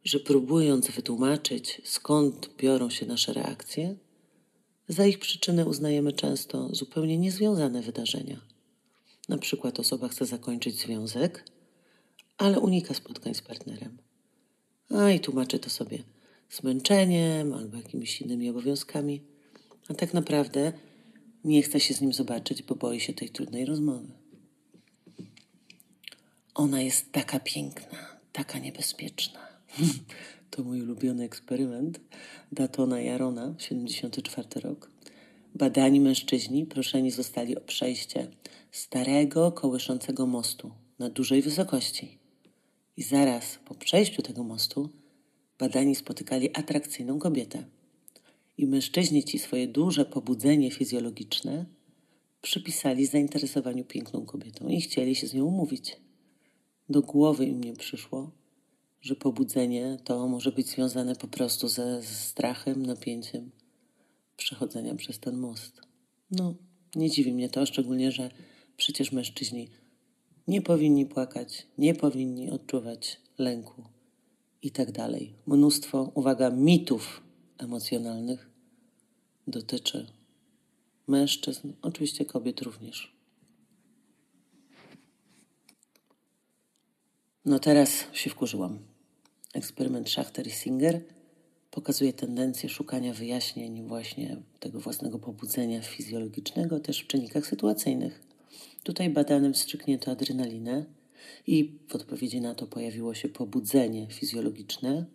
że 0.05 0.21
próbując 0.21 0.91
wytłumaczyć, 0.91 1.83
skąd 1.85 2.51
biorą 2.57 2.91
się 2.91 3.07
nasze 3.07 3.33
reakcje, 3.33 3.97
za 4.89 5.07
ich 5.07 5.19
przyczynę 5.19 5.67
uznajemy 5.67 6.13
często 6.13 6.75
zupełnie 6.75 7.19
niezwiązane 7.19 7.83
wydarzenia. 7.83 8.41
Na 9.29 9.39
przykład 9.39 9.81
osoba 9.81 10.09
chce 10.09 10.27
zakończyć 10.27 10.81
związek, 10.81 11.45
ale 12.39 12.61
unika 12.61 12.95
spotkań 12.95 13.35
z 13.35 13.43
partnerem. 13.43 13.99
A 14.91 15.11
i 15.11 15.21
tłumaczy 15.21 15.59
to 15.59 15.71
sobie 15.71 16.03
zmęczeniem 16.51 17.53
albo 17.53 17.77
jakimiś 17.77 18.23
innymi 18.23 18.51
obowiązkami, 18.51 19.23
a 19.89 19.95
tak 19.95 20.15
naprawdę 20.15 20.73
nie 21.45 21.63
chce 21.63 21.81
się 21.81 21.95
z 21.95 22.01
nim 22.01 22.13
zobaczyć, 22.13 22.63
bo 22.63 22.75
boi 22.75 23.01
się 23.01 23.13
tej 23.13 23.31
trudnej 23.31 23.65
rozmowy. 23.65 24.09
Ona 26.55 26.83
jest 26.83 27.13
taka 27.13 27.41
piękna, 27.41 27.99
taka 28.33 28.59
niebezpieczna. 28.59 29.41
to 30.51 30.65
mój 30.65 30.83
ulubiony 30.83 31.25
eksperyment 31.25 32.01
Datona 32.53 33.01
Jarona, 33.01 33.55
74 33.59 34.61
rok. 34.61 34.91
Badani 35.55 36.01
mężczyźni 36.01 36.67
proszeni 36.67 37.11
zostali 37.11 37.57
o 37.57 37.61
przejście 37.61 38.29
starego, 38.73 39.53
kołyszącego 39.53 40.27
mostu 40.27 40.71
na 40.99 41.11
dużej 41.11 41.43
wysokości. 41.43 42.19
I 42.97 43.03
zaraz 43.03 43.59
po 43.65 43.75
przejściu 43.75 44.23
tego 44.23 44.45
mostu 44.45 44.91
badani 45.59 45.95
spotykali 45.95 46.57
atrakcyjną 46.57 47.19
kobietę. 47.19 47.65
I 48.59 48.67
mężczyźni 48.67 49.25
ci 49.25 49.39
swoje 49.39 49.69
duże 49.69 50.05
pobudzenie 50.05 50.71
fizjologiczne 50.71 51.67
przypisali 52.43 53.07
zainteresowaniu 53.07 53.85
piękną 53.85 54.27
kobietą 54.27 54.69
i 54.69 54.81
chcieli 54.81 55.15
się 55.15 55.27
z 55.27 55.35
nią 55.35 55.45
umówić. 55.45 55.97
Do 56.89 57.03
głowy 57.03 57.47
im 57.47 57.65
nie 57.65 57.73
przyszło, 57.73 58.31
że 59.01 59.17
pobudzenie 59.17 59.99
to 60.05 60.29
może 60.29 60.53
być 60.53 60.67
związane 60.67 61.17
po 61.17 61.29
prostu 61.29 61.69
ze, 61.69 62.03
strachem, 62.03 62.87
napięciem 62.87 63.51
przechodzenia 64.37 64.95
przez 64.95 65.19
ten 65.19 65.37
most. 65.37 65.81
No, 66.31 66.55
nie 66.97 67.11
dziwi 67.11 67.33
mnie 67.33 67.49
to, 67.49 67.67
szczególnie, 67.67 68.13
że 68.13 68.31
przecież 68.77 69.13
mężczyźni 69.13 69.69
nie 70.49 70.63
powinni 70.63 71.07
płakać, 71.07 71.67
nie 71.79 71.95
powinni 71.95 72.51
odczuwać 72.51 73.21
lęku 73.39 73.98
i 74.63 74.71
tak 74.71 74.93
dalej. 74.93 75.35
Mnóstwo, 75.47 76.13
uwaga, 76.15 76.51
mitów 76.51 77.23
emocjonalnych 77.59 78.51
dotyczy 79.47 80.07
mężczyzn, 81.09 81.73
oczywiście 81.83 82.25
kobiet 82.25 82.61
również. 82.61 83.19
No 87.45 87.59
teraz 87.59 88.05
się 88.13 88.31
wkurzyłam. 88.31 88.79
Eksperyment 89.55 90.11
Schachter 90.11 90.47
i 90.47 90.51
Singer 90.51 91.01
pokazuje 91.71 92.13
tendencję 92.13 92.69
szukania 92.69 93.15
wyjaśnień 93.15 93.89
właśnie 93.89 94.37
tego 94.61 94.81
własnego 94.81 95.19
pobudzenia 95.19 95.83
fizjologicznego 95.83 96.81
też 96.81 97.01
w 97.01 97.07
czynnikach 97.07 97.47
sytuacyjnych. 97.47 98.23
Tutaj 98.83 99.11
badanym 99.11 99.55
wstrzyknięto 99.55 100.11
adrenalinę 100.11 100.85
i 101.47 101.79
w 101.89 101.95
odpowiedzi 101.95 102.41
na 102.41 102.55
to 102.55 102.67
pojawiło 102.67 103.15
się 103.15 103.29
pobudzenie 103.29 104.07
fizjologiczne, 104.11 105.07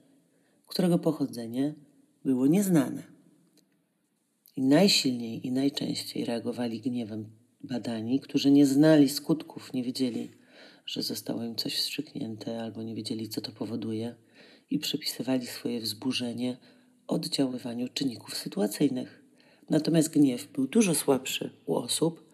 którego 0.67 0.99
pochodzenie 0.99 1.73
było 2.25 2.47
nieznane. 2.47 3.03
I 4.57 4.61
najsilniej 4.61 5.47
i 5.47 5.51
najczęściej 5.51 6.25
reagowali 6.25 6.81
gniewem 6.81 7.25
badani, 7.61 8.19
którzy 8.19 8.51
nie 8.51 8.65
znali 8.65 9.09
skutków, 9.09 9.73
nie 9.73 9.83
wiedzieli, 9.83 10.31
że 10.85 11.03
zostało 11.03 11.43
im 11.43 11.55
coś 11.55 11.75
wstrzyknięte 11.75 12.61
albo 12.61 12.83
nie 12.83 12.95
wiedzieli, 12.95 13.29
co 13.29 13.41
to 13.41 13.51
powoduje 13.51 14.15
i 14.69 14.79
przypisywali 14.79 15.47
swoje 15.47 15.81
wzburzenie 15.81 16.57
oddziaływaniu 17.07 17.87
czynników 17.93 18.37
sytuacyjnych. 18.37 19.23
Natomiast 19.69 20.09
gniew 20.09 20.51
był 20.51 20.67
dużo 20.67 20.95
słabszy 20.95 21.49
u 21.65 21.75
osób, 21.75 22.32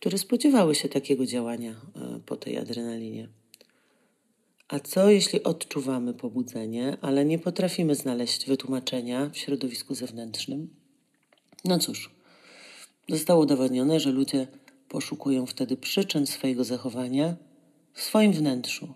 które 0.00 0.18
spodziewały 0.18 0.74
się 0.74 0.88
takiego 0.88 1.26
działania 1.26 1.70
e, 1.70 2.20
po 2.26 2.36
tej 2.36 2.58
adrenalinie. 2.58 3.28
A 4.68 4.80
co 4.80 5.10
jeśli 5.10 5.42
odczuwamy 5.42 6.14
pobudzenie, 6.14 6.96
ale 7.00 7.24
nie 7.24 7.38
potrafimy 7.38 7.94
znaleźć 7.94 8.46
wytłumaczenia 8.46 9.30
w 9.32 9.36
środowisku 9.36 9.94
zewnętrznym? 9.94 10.74
No 11.64 11.78
cóż, 11.78 12.10
zostało 13.08 13.42
udowodnione, 13.42 14.00
że 14.00 14.10
ludzie 14.10 14.46
poszukują 14.88 15.46
wtedy 15.46 15.76
przyczyn 15.76 16.26
swojego 16.26 16.64
zachowania 16.64 17.36
w 17.94 18.02
swoim 18.02 18.32
wnętrzu 18.32 18.94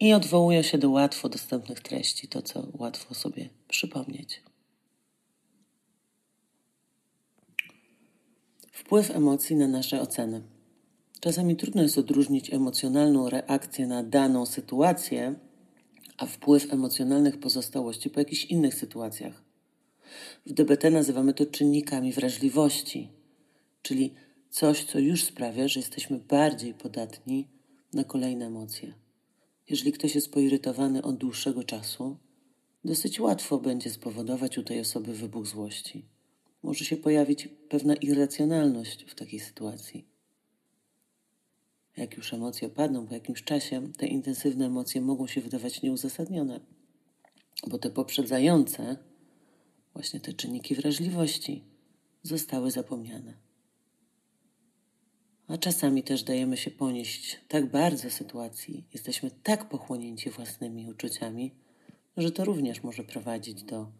i 0.00 0.12
odwołują 0.12 0.62
się 0.62 0.78
do 0.78 0.90
łatwo 0.90 1.28
dostępnych 1.28 1.80
treści, 1.80 2.28
to 2.28 2.42
co 2.42 2.66
łatwo 2.72 3.14
sobie 3.14 3.48
przypomnieć. 3.68 4.42
Wpływ 8.84 9.10
emocji 9.10 9.56
na 9.56 9.68
nasze 9.68 10.00
oceny. 10.00 10.42
Czasami 11.20 11.56
trudno 11.56 11.82
jest 11.82 11.98
odróżnić 11.98 12.52
emocjonalną 12.52 13.30
reakcję 13.30 13.86
na 13.86 14.02
daną 14.02 14.46
sytuację, 14.46 15.34
a 16.18 16.26
wpływ 16.26 16.72
emocjonalnych 16.72 17.40
pozostałości 17.40 18.10
po 18.10 18.20
jakichś 18.20 18.44
innych 18.44 18.74
sytuacjach. 18.74 19.42
W 20.46 20.52
DBT 20.52 20.90
nazywamy 20.90 21.34
to 21.34 21.46
czynnikami 21.46 22.12
wrażliwości, 22.12 23.08
czyli 23.82 24.14
coś, 24.50 24.84
co 24.84 24.98
już 24.98 25.24
sprawia, 25.24 25.68
że 25.68 25.80
jesteśmy 25.80 26.18
bardziej 26.18 26.74
podatni 26.74 27.48
na 27.92 28.04
kolejne 28.04 28.46
emocje. 28.46 28.94
Jeżeli 29.70 29.92
ktoś 29.92 30.14
jest 30.14 30.32
poirytowany 30.32 31.02
od 31.02 31.16
dłuższego 31.16 31.64
czasu, 31.64 32.16
dosyć 32.84 33.20
łatwo 33.20 33.58
będzie 33.58 33.90
spowodować 33.90 34.58
u 34.58 34.62
tej 34.62 34.80
osoby 34.80 35.14
wybuch 35.14 35.46
złości. 35.46 36.11
Może 36.62 36.84
się 36.84 36.96
pojawić 36.96 37.48
pewna 37.68 37.94
irracjonalność 37.94 39.04
w 39.04 39.14
takiej 39.14 39.40
sytuacji. 39.40 40.06
Jak 41.96 42.16
już 42.16 42.34
emocje 42.34 42.68
opadną 42.68 43.06
po 43.06 43.14
jakimś 43.14 43.42
czasie, 43.42 43.92
te 43.92 44.06
intensywne 44.06 44.66
emocje 44.66 45.00
mogą 45.00 45.26
się 45.26 45.40
wydawać 45.40 45.82
nieuzasadnione, 45.82 46.60
bo 47.66 47.78
te 47.78 47.90
poprzedzające 47.90 48.96
właśnie 49.92 50.20
te 50.20 50.32
czynniki 50.32 50.74
wrażliwości, 50.74 51.64
zostały 52.22 52.70
zapomniane. 52.70 53.34
A 55.48 55.58
czasami 55.58 56.02
też 56.02 56.22
dajemy 56.22 56.56
się 56.56 56.70
ponieść 56.70 57.40
tak 57.48 57.70
bardzo 57.70 58.10
sytuacji, 58.10 58.84
jesteśmy 58.92 59.30
tak 59.30 59.68
pochłonięci 59.68 60.30
własnymi 60.30 60.90
uczuciami, 60.90 61.54
że 62.16 62.30
to 62.30 62.44
również 62.44 62.82
może 62.82 63.04
prowadzić 63.04 63.62
do 63.62 63.92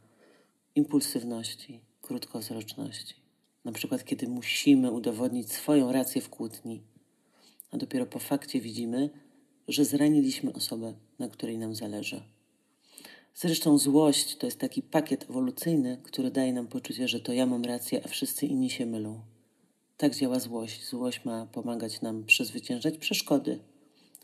impulsywności, 0.75 1.81
krótkowzroczności. 2.03 3.15
Na 3.65 3.73
przykład, 3.73 4.05
kiedy 4.05 4.29
musimy 4.29 4.91
udowodnić 4.91 5.53
swoją 5.53 5.93
rację 5.93 6.21
w 6.21 6.29
kłótni, 6.29 6.83
a 7.71 7.77
dopiero 7.77 8.07
po 8.07 8.19
fakcie 8.19 8.61
widzimy, 8.61 9.11
że 9.69 9.85
zraniliśmy 9.85 10.53
osobę, 10.53 10.95
na 11.19 11.29
której 11.29 11.59
nam 11.59 11.75
zależy. 11.75 12.23
Zresztą 13.35 13.79
złość 13.79 14.37
to 14.37 14.47
jest 14.47 14.59
taki 14.59 14.83
pakiet 14.83 15.31
ewolucyjny, 15.31 16.01
który 16.03 16.31
daje 16.31 16.53
nam 16.53 16.67
poczucie, 16.67 17.09
że 17.09 17.21
to 17.21 17.33
ja 17.33 17.47
mam 17.47 17.65
rację, 17.65 18.01
a 18.05 18.09
wszyscy 18.09 18.47
inni 18.47 18.71
się 18.71 18.87
mylą. 18.87 19.21
Tak 19.97 20.15
działa 20.15 20.41
złość. 20.41 20.89
Złość 20.89 21.25
ma 21.25 21.47
pomagać 21.47 22.01
nam 22.01 22.25
przezwyciężać 22.25 22.99
przeszkody, 22.99 23.59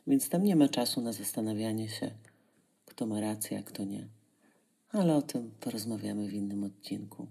więc 0.07 0.29
tam 0.29 0.45
nie 0.45 0.57
ma 0.57 0.69
czasu 0.69 1.01
na 1.01 1.13
zastanawianie 1.13 1.89
się, 1.89 2.11
kto 2.85 3.07
ma 3.07 3.21
rację, 3.21 3.59
a 3.59 3.63
kto 3.63 3.85
nie. 3.85 4.09
Ale 4.91 5.17
o 5.17 5.23
tym 5.23 5.51
porozmawiamy 5.61 6.29
w 6.29 6.33
innym 6.33 6.65
odcinku. 6.65 7.27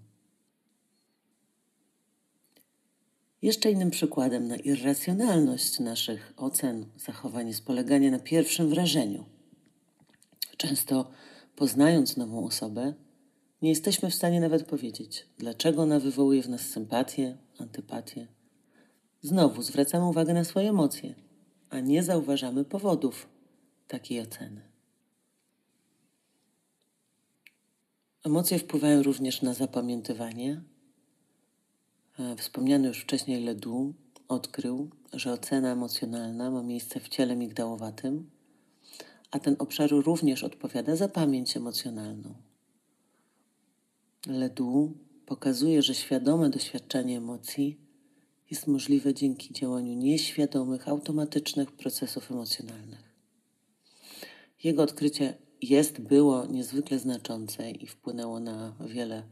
Jeszcze 3.42 3.70
innym 3.70 3.90
przykładem 3.90 4.48
na 4.48 4.56
irracjonalność 4.56 5.78
naszych 5.78 6.32
ocen 6.36 6.86
zachowań 6.96 7.48
jest 7.48 7.64
poleganie 7.64 8.10
na 8.10 8.18
pierwszym 8.18 8.68
wrażeniu. 8.68 9.24
Często 10.56 11.10
poznając 11.56 12.16
nową 12.16 12.46
osobę, 12.46 12.94
nie 13.62 13.68
jesteśmy 13.68 14.10
w 14.10 14.14
stanie 14.14 14.40
nawet 14.40 14.66
powiedzieć, 14.66 15.26
dlaczego 15.38 15.82
ona 15.82 16.00
wywołuje 16.00 16.42
w 16.42 16.48
nas 16.48 16.60
sympatię, 16.60 17.36
antypatię. 17.58 18.26
Znowu 19.22 19.62
zwracamy 19.62 20.06
uwagę 20.06 20.34
na 20.34 20.44
swoje 20.44 20.68
emocje, 20.68 21.14
a 21.70 21.80
nie 21.80 22.02
zauważamy 22.02 22.64
powodów 22.64 23.28
takiej 23.88 24.20
oceny. 24.20 24.60
Emocje 28.24 28.58
wpływają 28.58 29.02
również 29.02 29.42
na 29.42 29.54
zapamiętywanie. 29.54 30.62
E, 32.18 32.36
wspomniany 32.36 32.88
już 32.88 32.98
wcześniej 32.98 33.44
Ledoux 33.44 33.94
odkrył, 34.28 34.90
że 35.12 35.32
ocena 35.32 35.72
emocjonalna 35.72 36.50
ma 36.50 36.62
miejsce 36.62 37.00
w 37.00 37.08
ciele 37.08 37.36
migdałowatym, 37.36 38.30
a 39.30 39.38
ten 39.38 39.56
obszar 39.58 39.90
również 39.90 40.44
odpowiada 40.44 40.96
za 40.96 41.08
pamięć 41.08 41.56
emocjonalną. 41.56 42.34
Ledoux 44.26 44.94
pokazuje, 45.26 45.82
że 45.82 45.94
świadome 45.94 46.50
doświadczenie 46.50 47.16
emocji 47.16 47.80
jest 48.50 48.66
możliwe 48.66 49.14
dzięki 49.14 49.52
działaniu 49.52 49.94
nieświadomych, 49.94 50.88
automatycznych 50.88 51.72
procesów 51.72 52.30
emocjonalnych. 52.30 53.14
Jego 54.64 54.82
odkrycie 54.82 55.34
jest, 55.62 56.00
było 56.00 56.46
niezwykle 56.46 56.98
znaczące 56.98 57.70
i 57.70 57.86
wpłynęło 57.86 58.40
na 58.40 58.74
wiele 58.86 59.22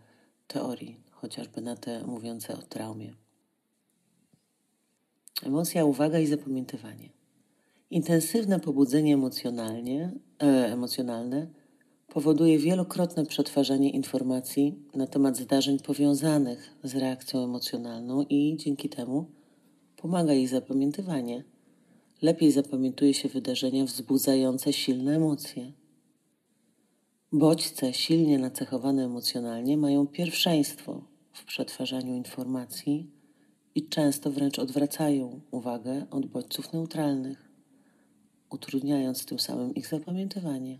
teorii, 0.47 1.06
chociażby 1.27 1.61
na 1.61 1.77
te 1.77 2.07
mówiące 2.07 2.59
o 2.59 2.63
traumie. 2.63 3.15
Emocja, 5.43 5.85
uwaga 5.85 6.19
i 6.19 6.27
zapamiętywanie. 6.27 7.09
Intensywne 7.91 8.61
pobudzenie 8.61 9.15
emocjonalnie, 9.15 10.13
e, 10.43 10.47
emocjonalne 10.73 11.47
powoduje 12.09 12.59
wielokrotne 12.59 13.27
przetwarzanie 13.27 13.91
informacji 13.91 14.75
na 14.95 15.07
temat 15.07 15.37
zdarzeń 15.37 15.79
powiązanych 15.79 16.77
z 16.85 16.95
reakcją 16.95 17.45
emocjonalną 17.45 18.23
i 18.23 18.57
dzięki 18.57 18.89
temu 18.89 19.27
pomaga 19.97 20.33
jej 20.33 20.47
zapamiętywanie. 20.47 21.45
Lepiej 22.23 22.53
zapamiętuje 22.53 23.15
się 23.15 23.29
wydarzenia 23.29 23.85
wzbudzające 23.85 24.73
silne 24.73 25.17
emocje. 25.17 25.73
Bodźce 27.33 27.93
silnie 27.93 28.39
nacechowane 28.39 29.05
emocjonalnie 29.05 29.77
mają 29.77 30.07
pierwszeństwo 30.07 31.16
w 31.37 31.45
przetwarzaniu 31.45 32.15
informacji 32.15 33.11
i 33.75 33.89
często 33.89 34.31
wręcz 34.31 34.59
odwracają 34.59 35.41
uwagę 35.51 36.07
od 36.11 36.27
bodźców 36.27 36.73
neutralnych, 36.73 37.49
utrudniając 38.51 39.25
tym 39.25 39.39
samym 39.39 39.75
ich 39.75 39.87
zapamiętywanie. 39.87 40.79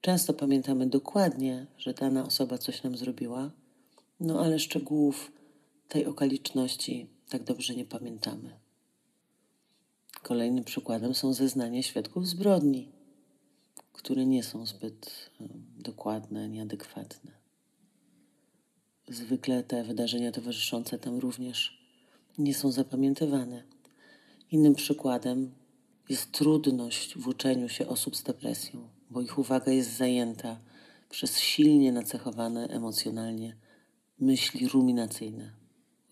Często 0.00 0.34
pamiętamy 0.34 0.86
dokładnie, 0.86 1.66
że 1.78 1.94
dana 1.94 2.26
osoba 2.26 2.58
coś 2.58 2.82
nam 2.82 2.96
zrobiła, 2.96 3.50
no 4.20 4.40
ale 4.40 4.58
szczegółów 4.58 5.32
tej 5.88 6.06
okoliczności 6.06 7.06
tak 7.28 7.44
dobrze 7.44 7.74
nie 7.74 7.84
pamiętamy. 7.84 8.58
Kolejnym 10.22 10.64
przykładem 10.64 11.14
są 11.14 11.32
zeznania 11.32 11.82
świadków 11.82 12.28
zbrodni, 12.28 12.92
które 13.92 14.26
nie 14.26 14.42
są 14.42 14.66
zbyt 14.66 15.30
dokładne, 15.78 16.48
nieadekwatne. 16.48 17.37
Zwykle 19.10 19.62
te 19.62 19.84
wydarzenia 19.84 20.32
towarzyszące 20.32 20.98
tam 20.98 21.18
również 21.18 21.78
nie 22.38 22.54
są 22.54 22.70
zapamiętywane. 22.70 23.62
Innym 24.50 24.74
przykładem 24.74 25.54
jest 26.08 26.32
trudność 26.32 27.18
w 27.18 27.28
uczeniu 27.28 27.68
się 27.68 27.88
osób 27.88 28.16
z 28.16 28.22
depresją 28.22 28.88
bo 29.10 29.20
ich 29.20 29.38
uwaga 29.38 29.72
jest 29.72 29.96
zajęta 29.96 30.58
przez 31.10 31.38
silnie 31.38 31.92
nacechowane 31.92 32.68
emocjonalnie 32.68 33.56
myśli 34.20 34.68
ruminacyjne. 34.68 35.52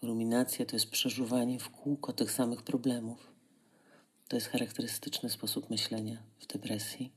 Ruminacja 0.03 0.67
to 0.67 0.77
jest 0.77 0.91
przeżuwanie 0.91 1.59
w 1.59 1.71
kółko 1.71 2.13
tych 2.13 2.33
samych 2.33 2.63
problemów. 2.63 3.33
To 4.29 4.37
jest 4.37 4.47
charakterystyczny 4.47 5.31
sposób 5.31 5.71
myślenia 5.71 6.23
w 6.39 6.47
depresji. 6.47 7.13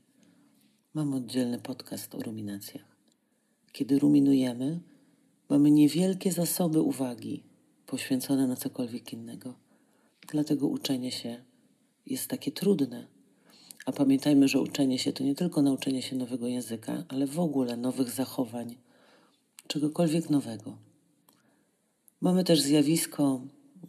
Mam 0.94 1.14
oddzielny 1.14 1.58
podcast 1.58 2.14
o 2.14 2.22
ruminacjach. 2.22 2.84
Kiedy 3.72 3.98
ruminujemy, 3.98 4.80
mamy 5.50 5.70
niewielkie 5.70 6.32
zasoby 6.32 6.80
uwagi 6.80 7.42
poświęcone 7.86 8.46
na 8.46 8.56
cokolwiek 8.56 9.12
innego. 9.12 9.54
Dlatego 10.28 10.68
uczenie 10.68 11.12
się 11.12 11.44
jest 12.06 12.28
takie 12.28 12.52
trudne 12.52 13.06
a 13.86 13.92
pamiętajmy, 13.92 14.48
że 14.48 14.60
uczenie 14.60 14.98
się 14.98 15.12
to 15.12 15.24
nie 15.24 15.34
tylko 15.34 15.62
nauczenie 15.62 16.02
się 16.02 16.16
nowego 16.16 16.48
języka, 16.48 17.04
ale 17.08 17.26
w 17.26 17.40
ogóle 17.40 17.76
nowych 17.76 18.10
zachowań, 18.10 18.76
czegokolwiek 19.66 20.30
nowego. 20.30 20.76
Mamy 22.20 22.44
też 22.44 22.60
zjawisko 22.60 23.40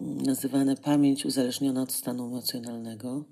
mm, 0.02 0.22
nazywane 0.22 0.76
pamięć 0.76 1.26
uzależniona 1.26 1.82
od 1.82 1.92
stanu 1.92 2.28
emocjonalnego. 2.28 3.24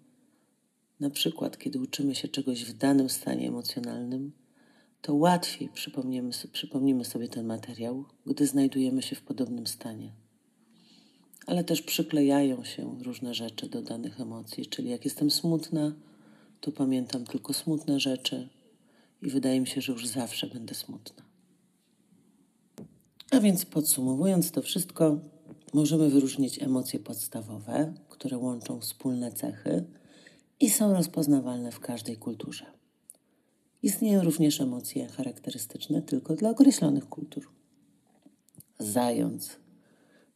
Na 0.99 1.09
przykład, 1.09 1.57
kiedy 1.57 1.79
uczymy 1.79 2.15
się 2.15 2.27
czegoś 2.27 2.65
w 2.65 2.77
danym 2.77 3.09
stanie 3.09 3.47
emocjonalnym, 3.47 4.31
to 5.01 5.15
łatwiej 5.15 5.69
przypomnimy, 5.69 6.31
przypomnimy 6.51 7.05
sobie 7.05 7.27
ten 7.27 7.45
materiał, 7.45 8.05
gdy 8.25 8.47
znajdujemy 8.47 9.01
się 9.01 9.15
w 9.15 9.21
podobnym 9.21 9.67
stanie. 9.67 10.11
Ale 11.47 11.63
też 11.63 11.81
przyklejają 11.81 12.63
się 12.63 12.97
różne 13.03 13.33
rzeczy 13.33 13.69
do 13.69 13.81
danych 13.81 14.21
emocji, 14.21 14.65
czyli 14.65 14.89
jak 14.89 15.05
jestem 15.05 15.31
smutna, 15.31 15.93
to 16.61 16.71
pamiętam 16.71 17.25
tylko 17.25 17.53
smutne 17.53 17.99
rzeczy 17.99 18.49
i 19.21 19.29
wydaje 19.29 19.61
mi 19.61 19.67
się, 19.67 19.81
że 19.81 19.93
już 19.93 20.07
zawsze 20.07 20.47
będę 20.47 20.75
smutna. 20.75 21.23
A 23.31 23.39
więc 23.39 23.65
podsumowując 23.65 24.51
to 24.51 24.61
wszystko, 24.61 25.19
możemy 25.73 26.09
wyróżnić 26.09 26.63
emocje 26.63 26.99
podstawowe, 26.99 27.93
które 28.09 28.37
łączą 28.37 28.79
wspólne 28.79 29.31
cechy 29.31 29.85
i 30.59 30.69
są 30.69 30.93
rozpoznawalne 30.93 31.71
w 31.71 31.79
każdej 31.79 32.17
kulturze. 32.17 32.78
Istnieją 33.83 34.23
również 34.23 34.61
emocje 34.61 35.07
charakterystyczne 35.07 36.01
tylko 36.01 36.35
dla 36.35 36.49
określonych 36.49 37.09
kultur. 37.09 37.49
Zając 38.79 39.59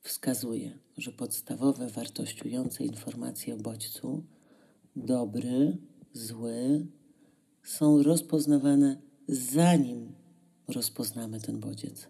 wskazuje, 0.02 0.80
że 0.98 1.12
podstawowe 1.12 1.90
wartościujące 1.90 2.84
informacje 2.84 3.54
o 3.54 3.58
bodźcu 3.58 4.24
dobry, 4.96 5.78
zły 6.14 6.88
są 7.64 8.04
rozpoznawane 8.04 9.02
zanim 9.28 10.16
rozpoznamy 10.68 11.40
ten 11.40 11.60
bodziec. 11.60 12.08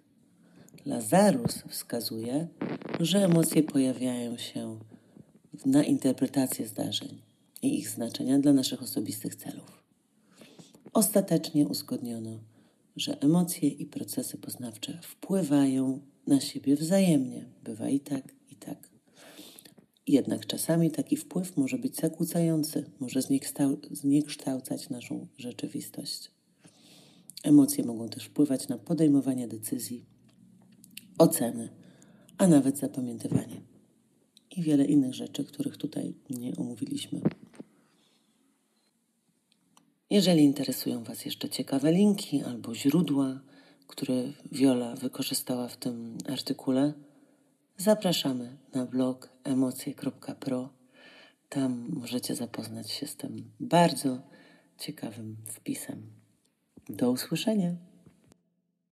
Lazarus 0.85 1.63
wskazuje, 1.69 2.47
że 2.99 3.25
emocje 3.25 3.63
pojawiają 3.63 4.37
się 4.37 4.79
na 5.65 5.83
interpretację 5.83 6.67
zdarzeń 6.67 7.21
i 7.61 7.79
ich 7.79 7.89
znaczenia 7.89 8.39
dla 8.39 8.53
naszych 8.53 8.81
osobistych 8.81 9.35
celów. 9.35 9.82
Ostatecznie 10.93 11.67
uzgodniono, 11.67 12.39
że 12.95 13.21
emocje 13.21 13.69
i 13.69 13.85
procesy 13.85 14.37
poznawcze 14.37 14.99
wpływają 15.03 15.99
na 16.27 16.39
siebie 16.39 16.75
wzajemnie. 16.75 17.45
Bywa 17.63 17.89
i 17.89 17.99
tak, 17.99 18.35
i 18.51 18.55
tak. 18.55 18.89
Jednak 20.07 20.47
czasami 20.47 20.91
taki 20.91 21.17
wpływ 21.17 21.57
może 21.57 21.77
być 21.77 21.95
zakłócający, 21.95 22.85
może 22.99 23.19
zniekształcać 23.91 24.89
naszą 24.89 25.27
rzeczywistość. 25.37 26.31
Emocje 27.43 27.83
mogą 27.83 28.09
też 28.09 28.25
wpływać 28.25 28.67
na 28.67 28.77
podejmowanie 28.77 29.47
decyzji, 29.47 30.05
oceny, 31.17 31.69
a 32.37 32.47
nawet 32.47 32.77
zapamiętywanie 32.77 33.61
i 34.57 34.61
wiele 34.61 34.85
innych 34.85 35.13
rzeczy, 35.13 35.43
których 35.43 35.77
tutaj 35.77 36.13
nie 36.29 36.55
omówiliśmy. 36.55 37.21
Jeżeli 40.13 40.43
interesują 40.43 41.03
Was 41.03 41.25
jeszcze 41.25 41.49
ciekawe 41.49 41.91
linki 41.91 42.43
albo 42.43 42.75
źródła, 42.75 43.39
które 43.87 44.13
Wiola 44.51 44.95
wykorzystała 44.95 45.67
w 45.67 45.77
tym 45.77 46.17
artykule, 46.29 46.93
zapraszamy 47.77 48.57
na 48.73 48.85
blog 48.85 49.29
emocje.pro. 49.43 50.69
Tam 51.49 51.87
możecie 51.89 52.35
zapoznać 52.35 52.91
się 52.91 53.07
z 53.07 53.15
tym 53.15 53.51
bardzo 53.59 54.21
ciekawym 54.77 55.37
wpisem. 55.45 56.01
Do 56.89 57.11
usłyszenia. 57.11 57.75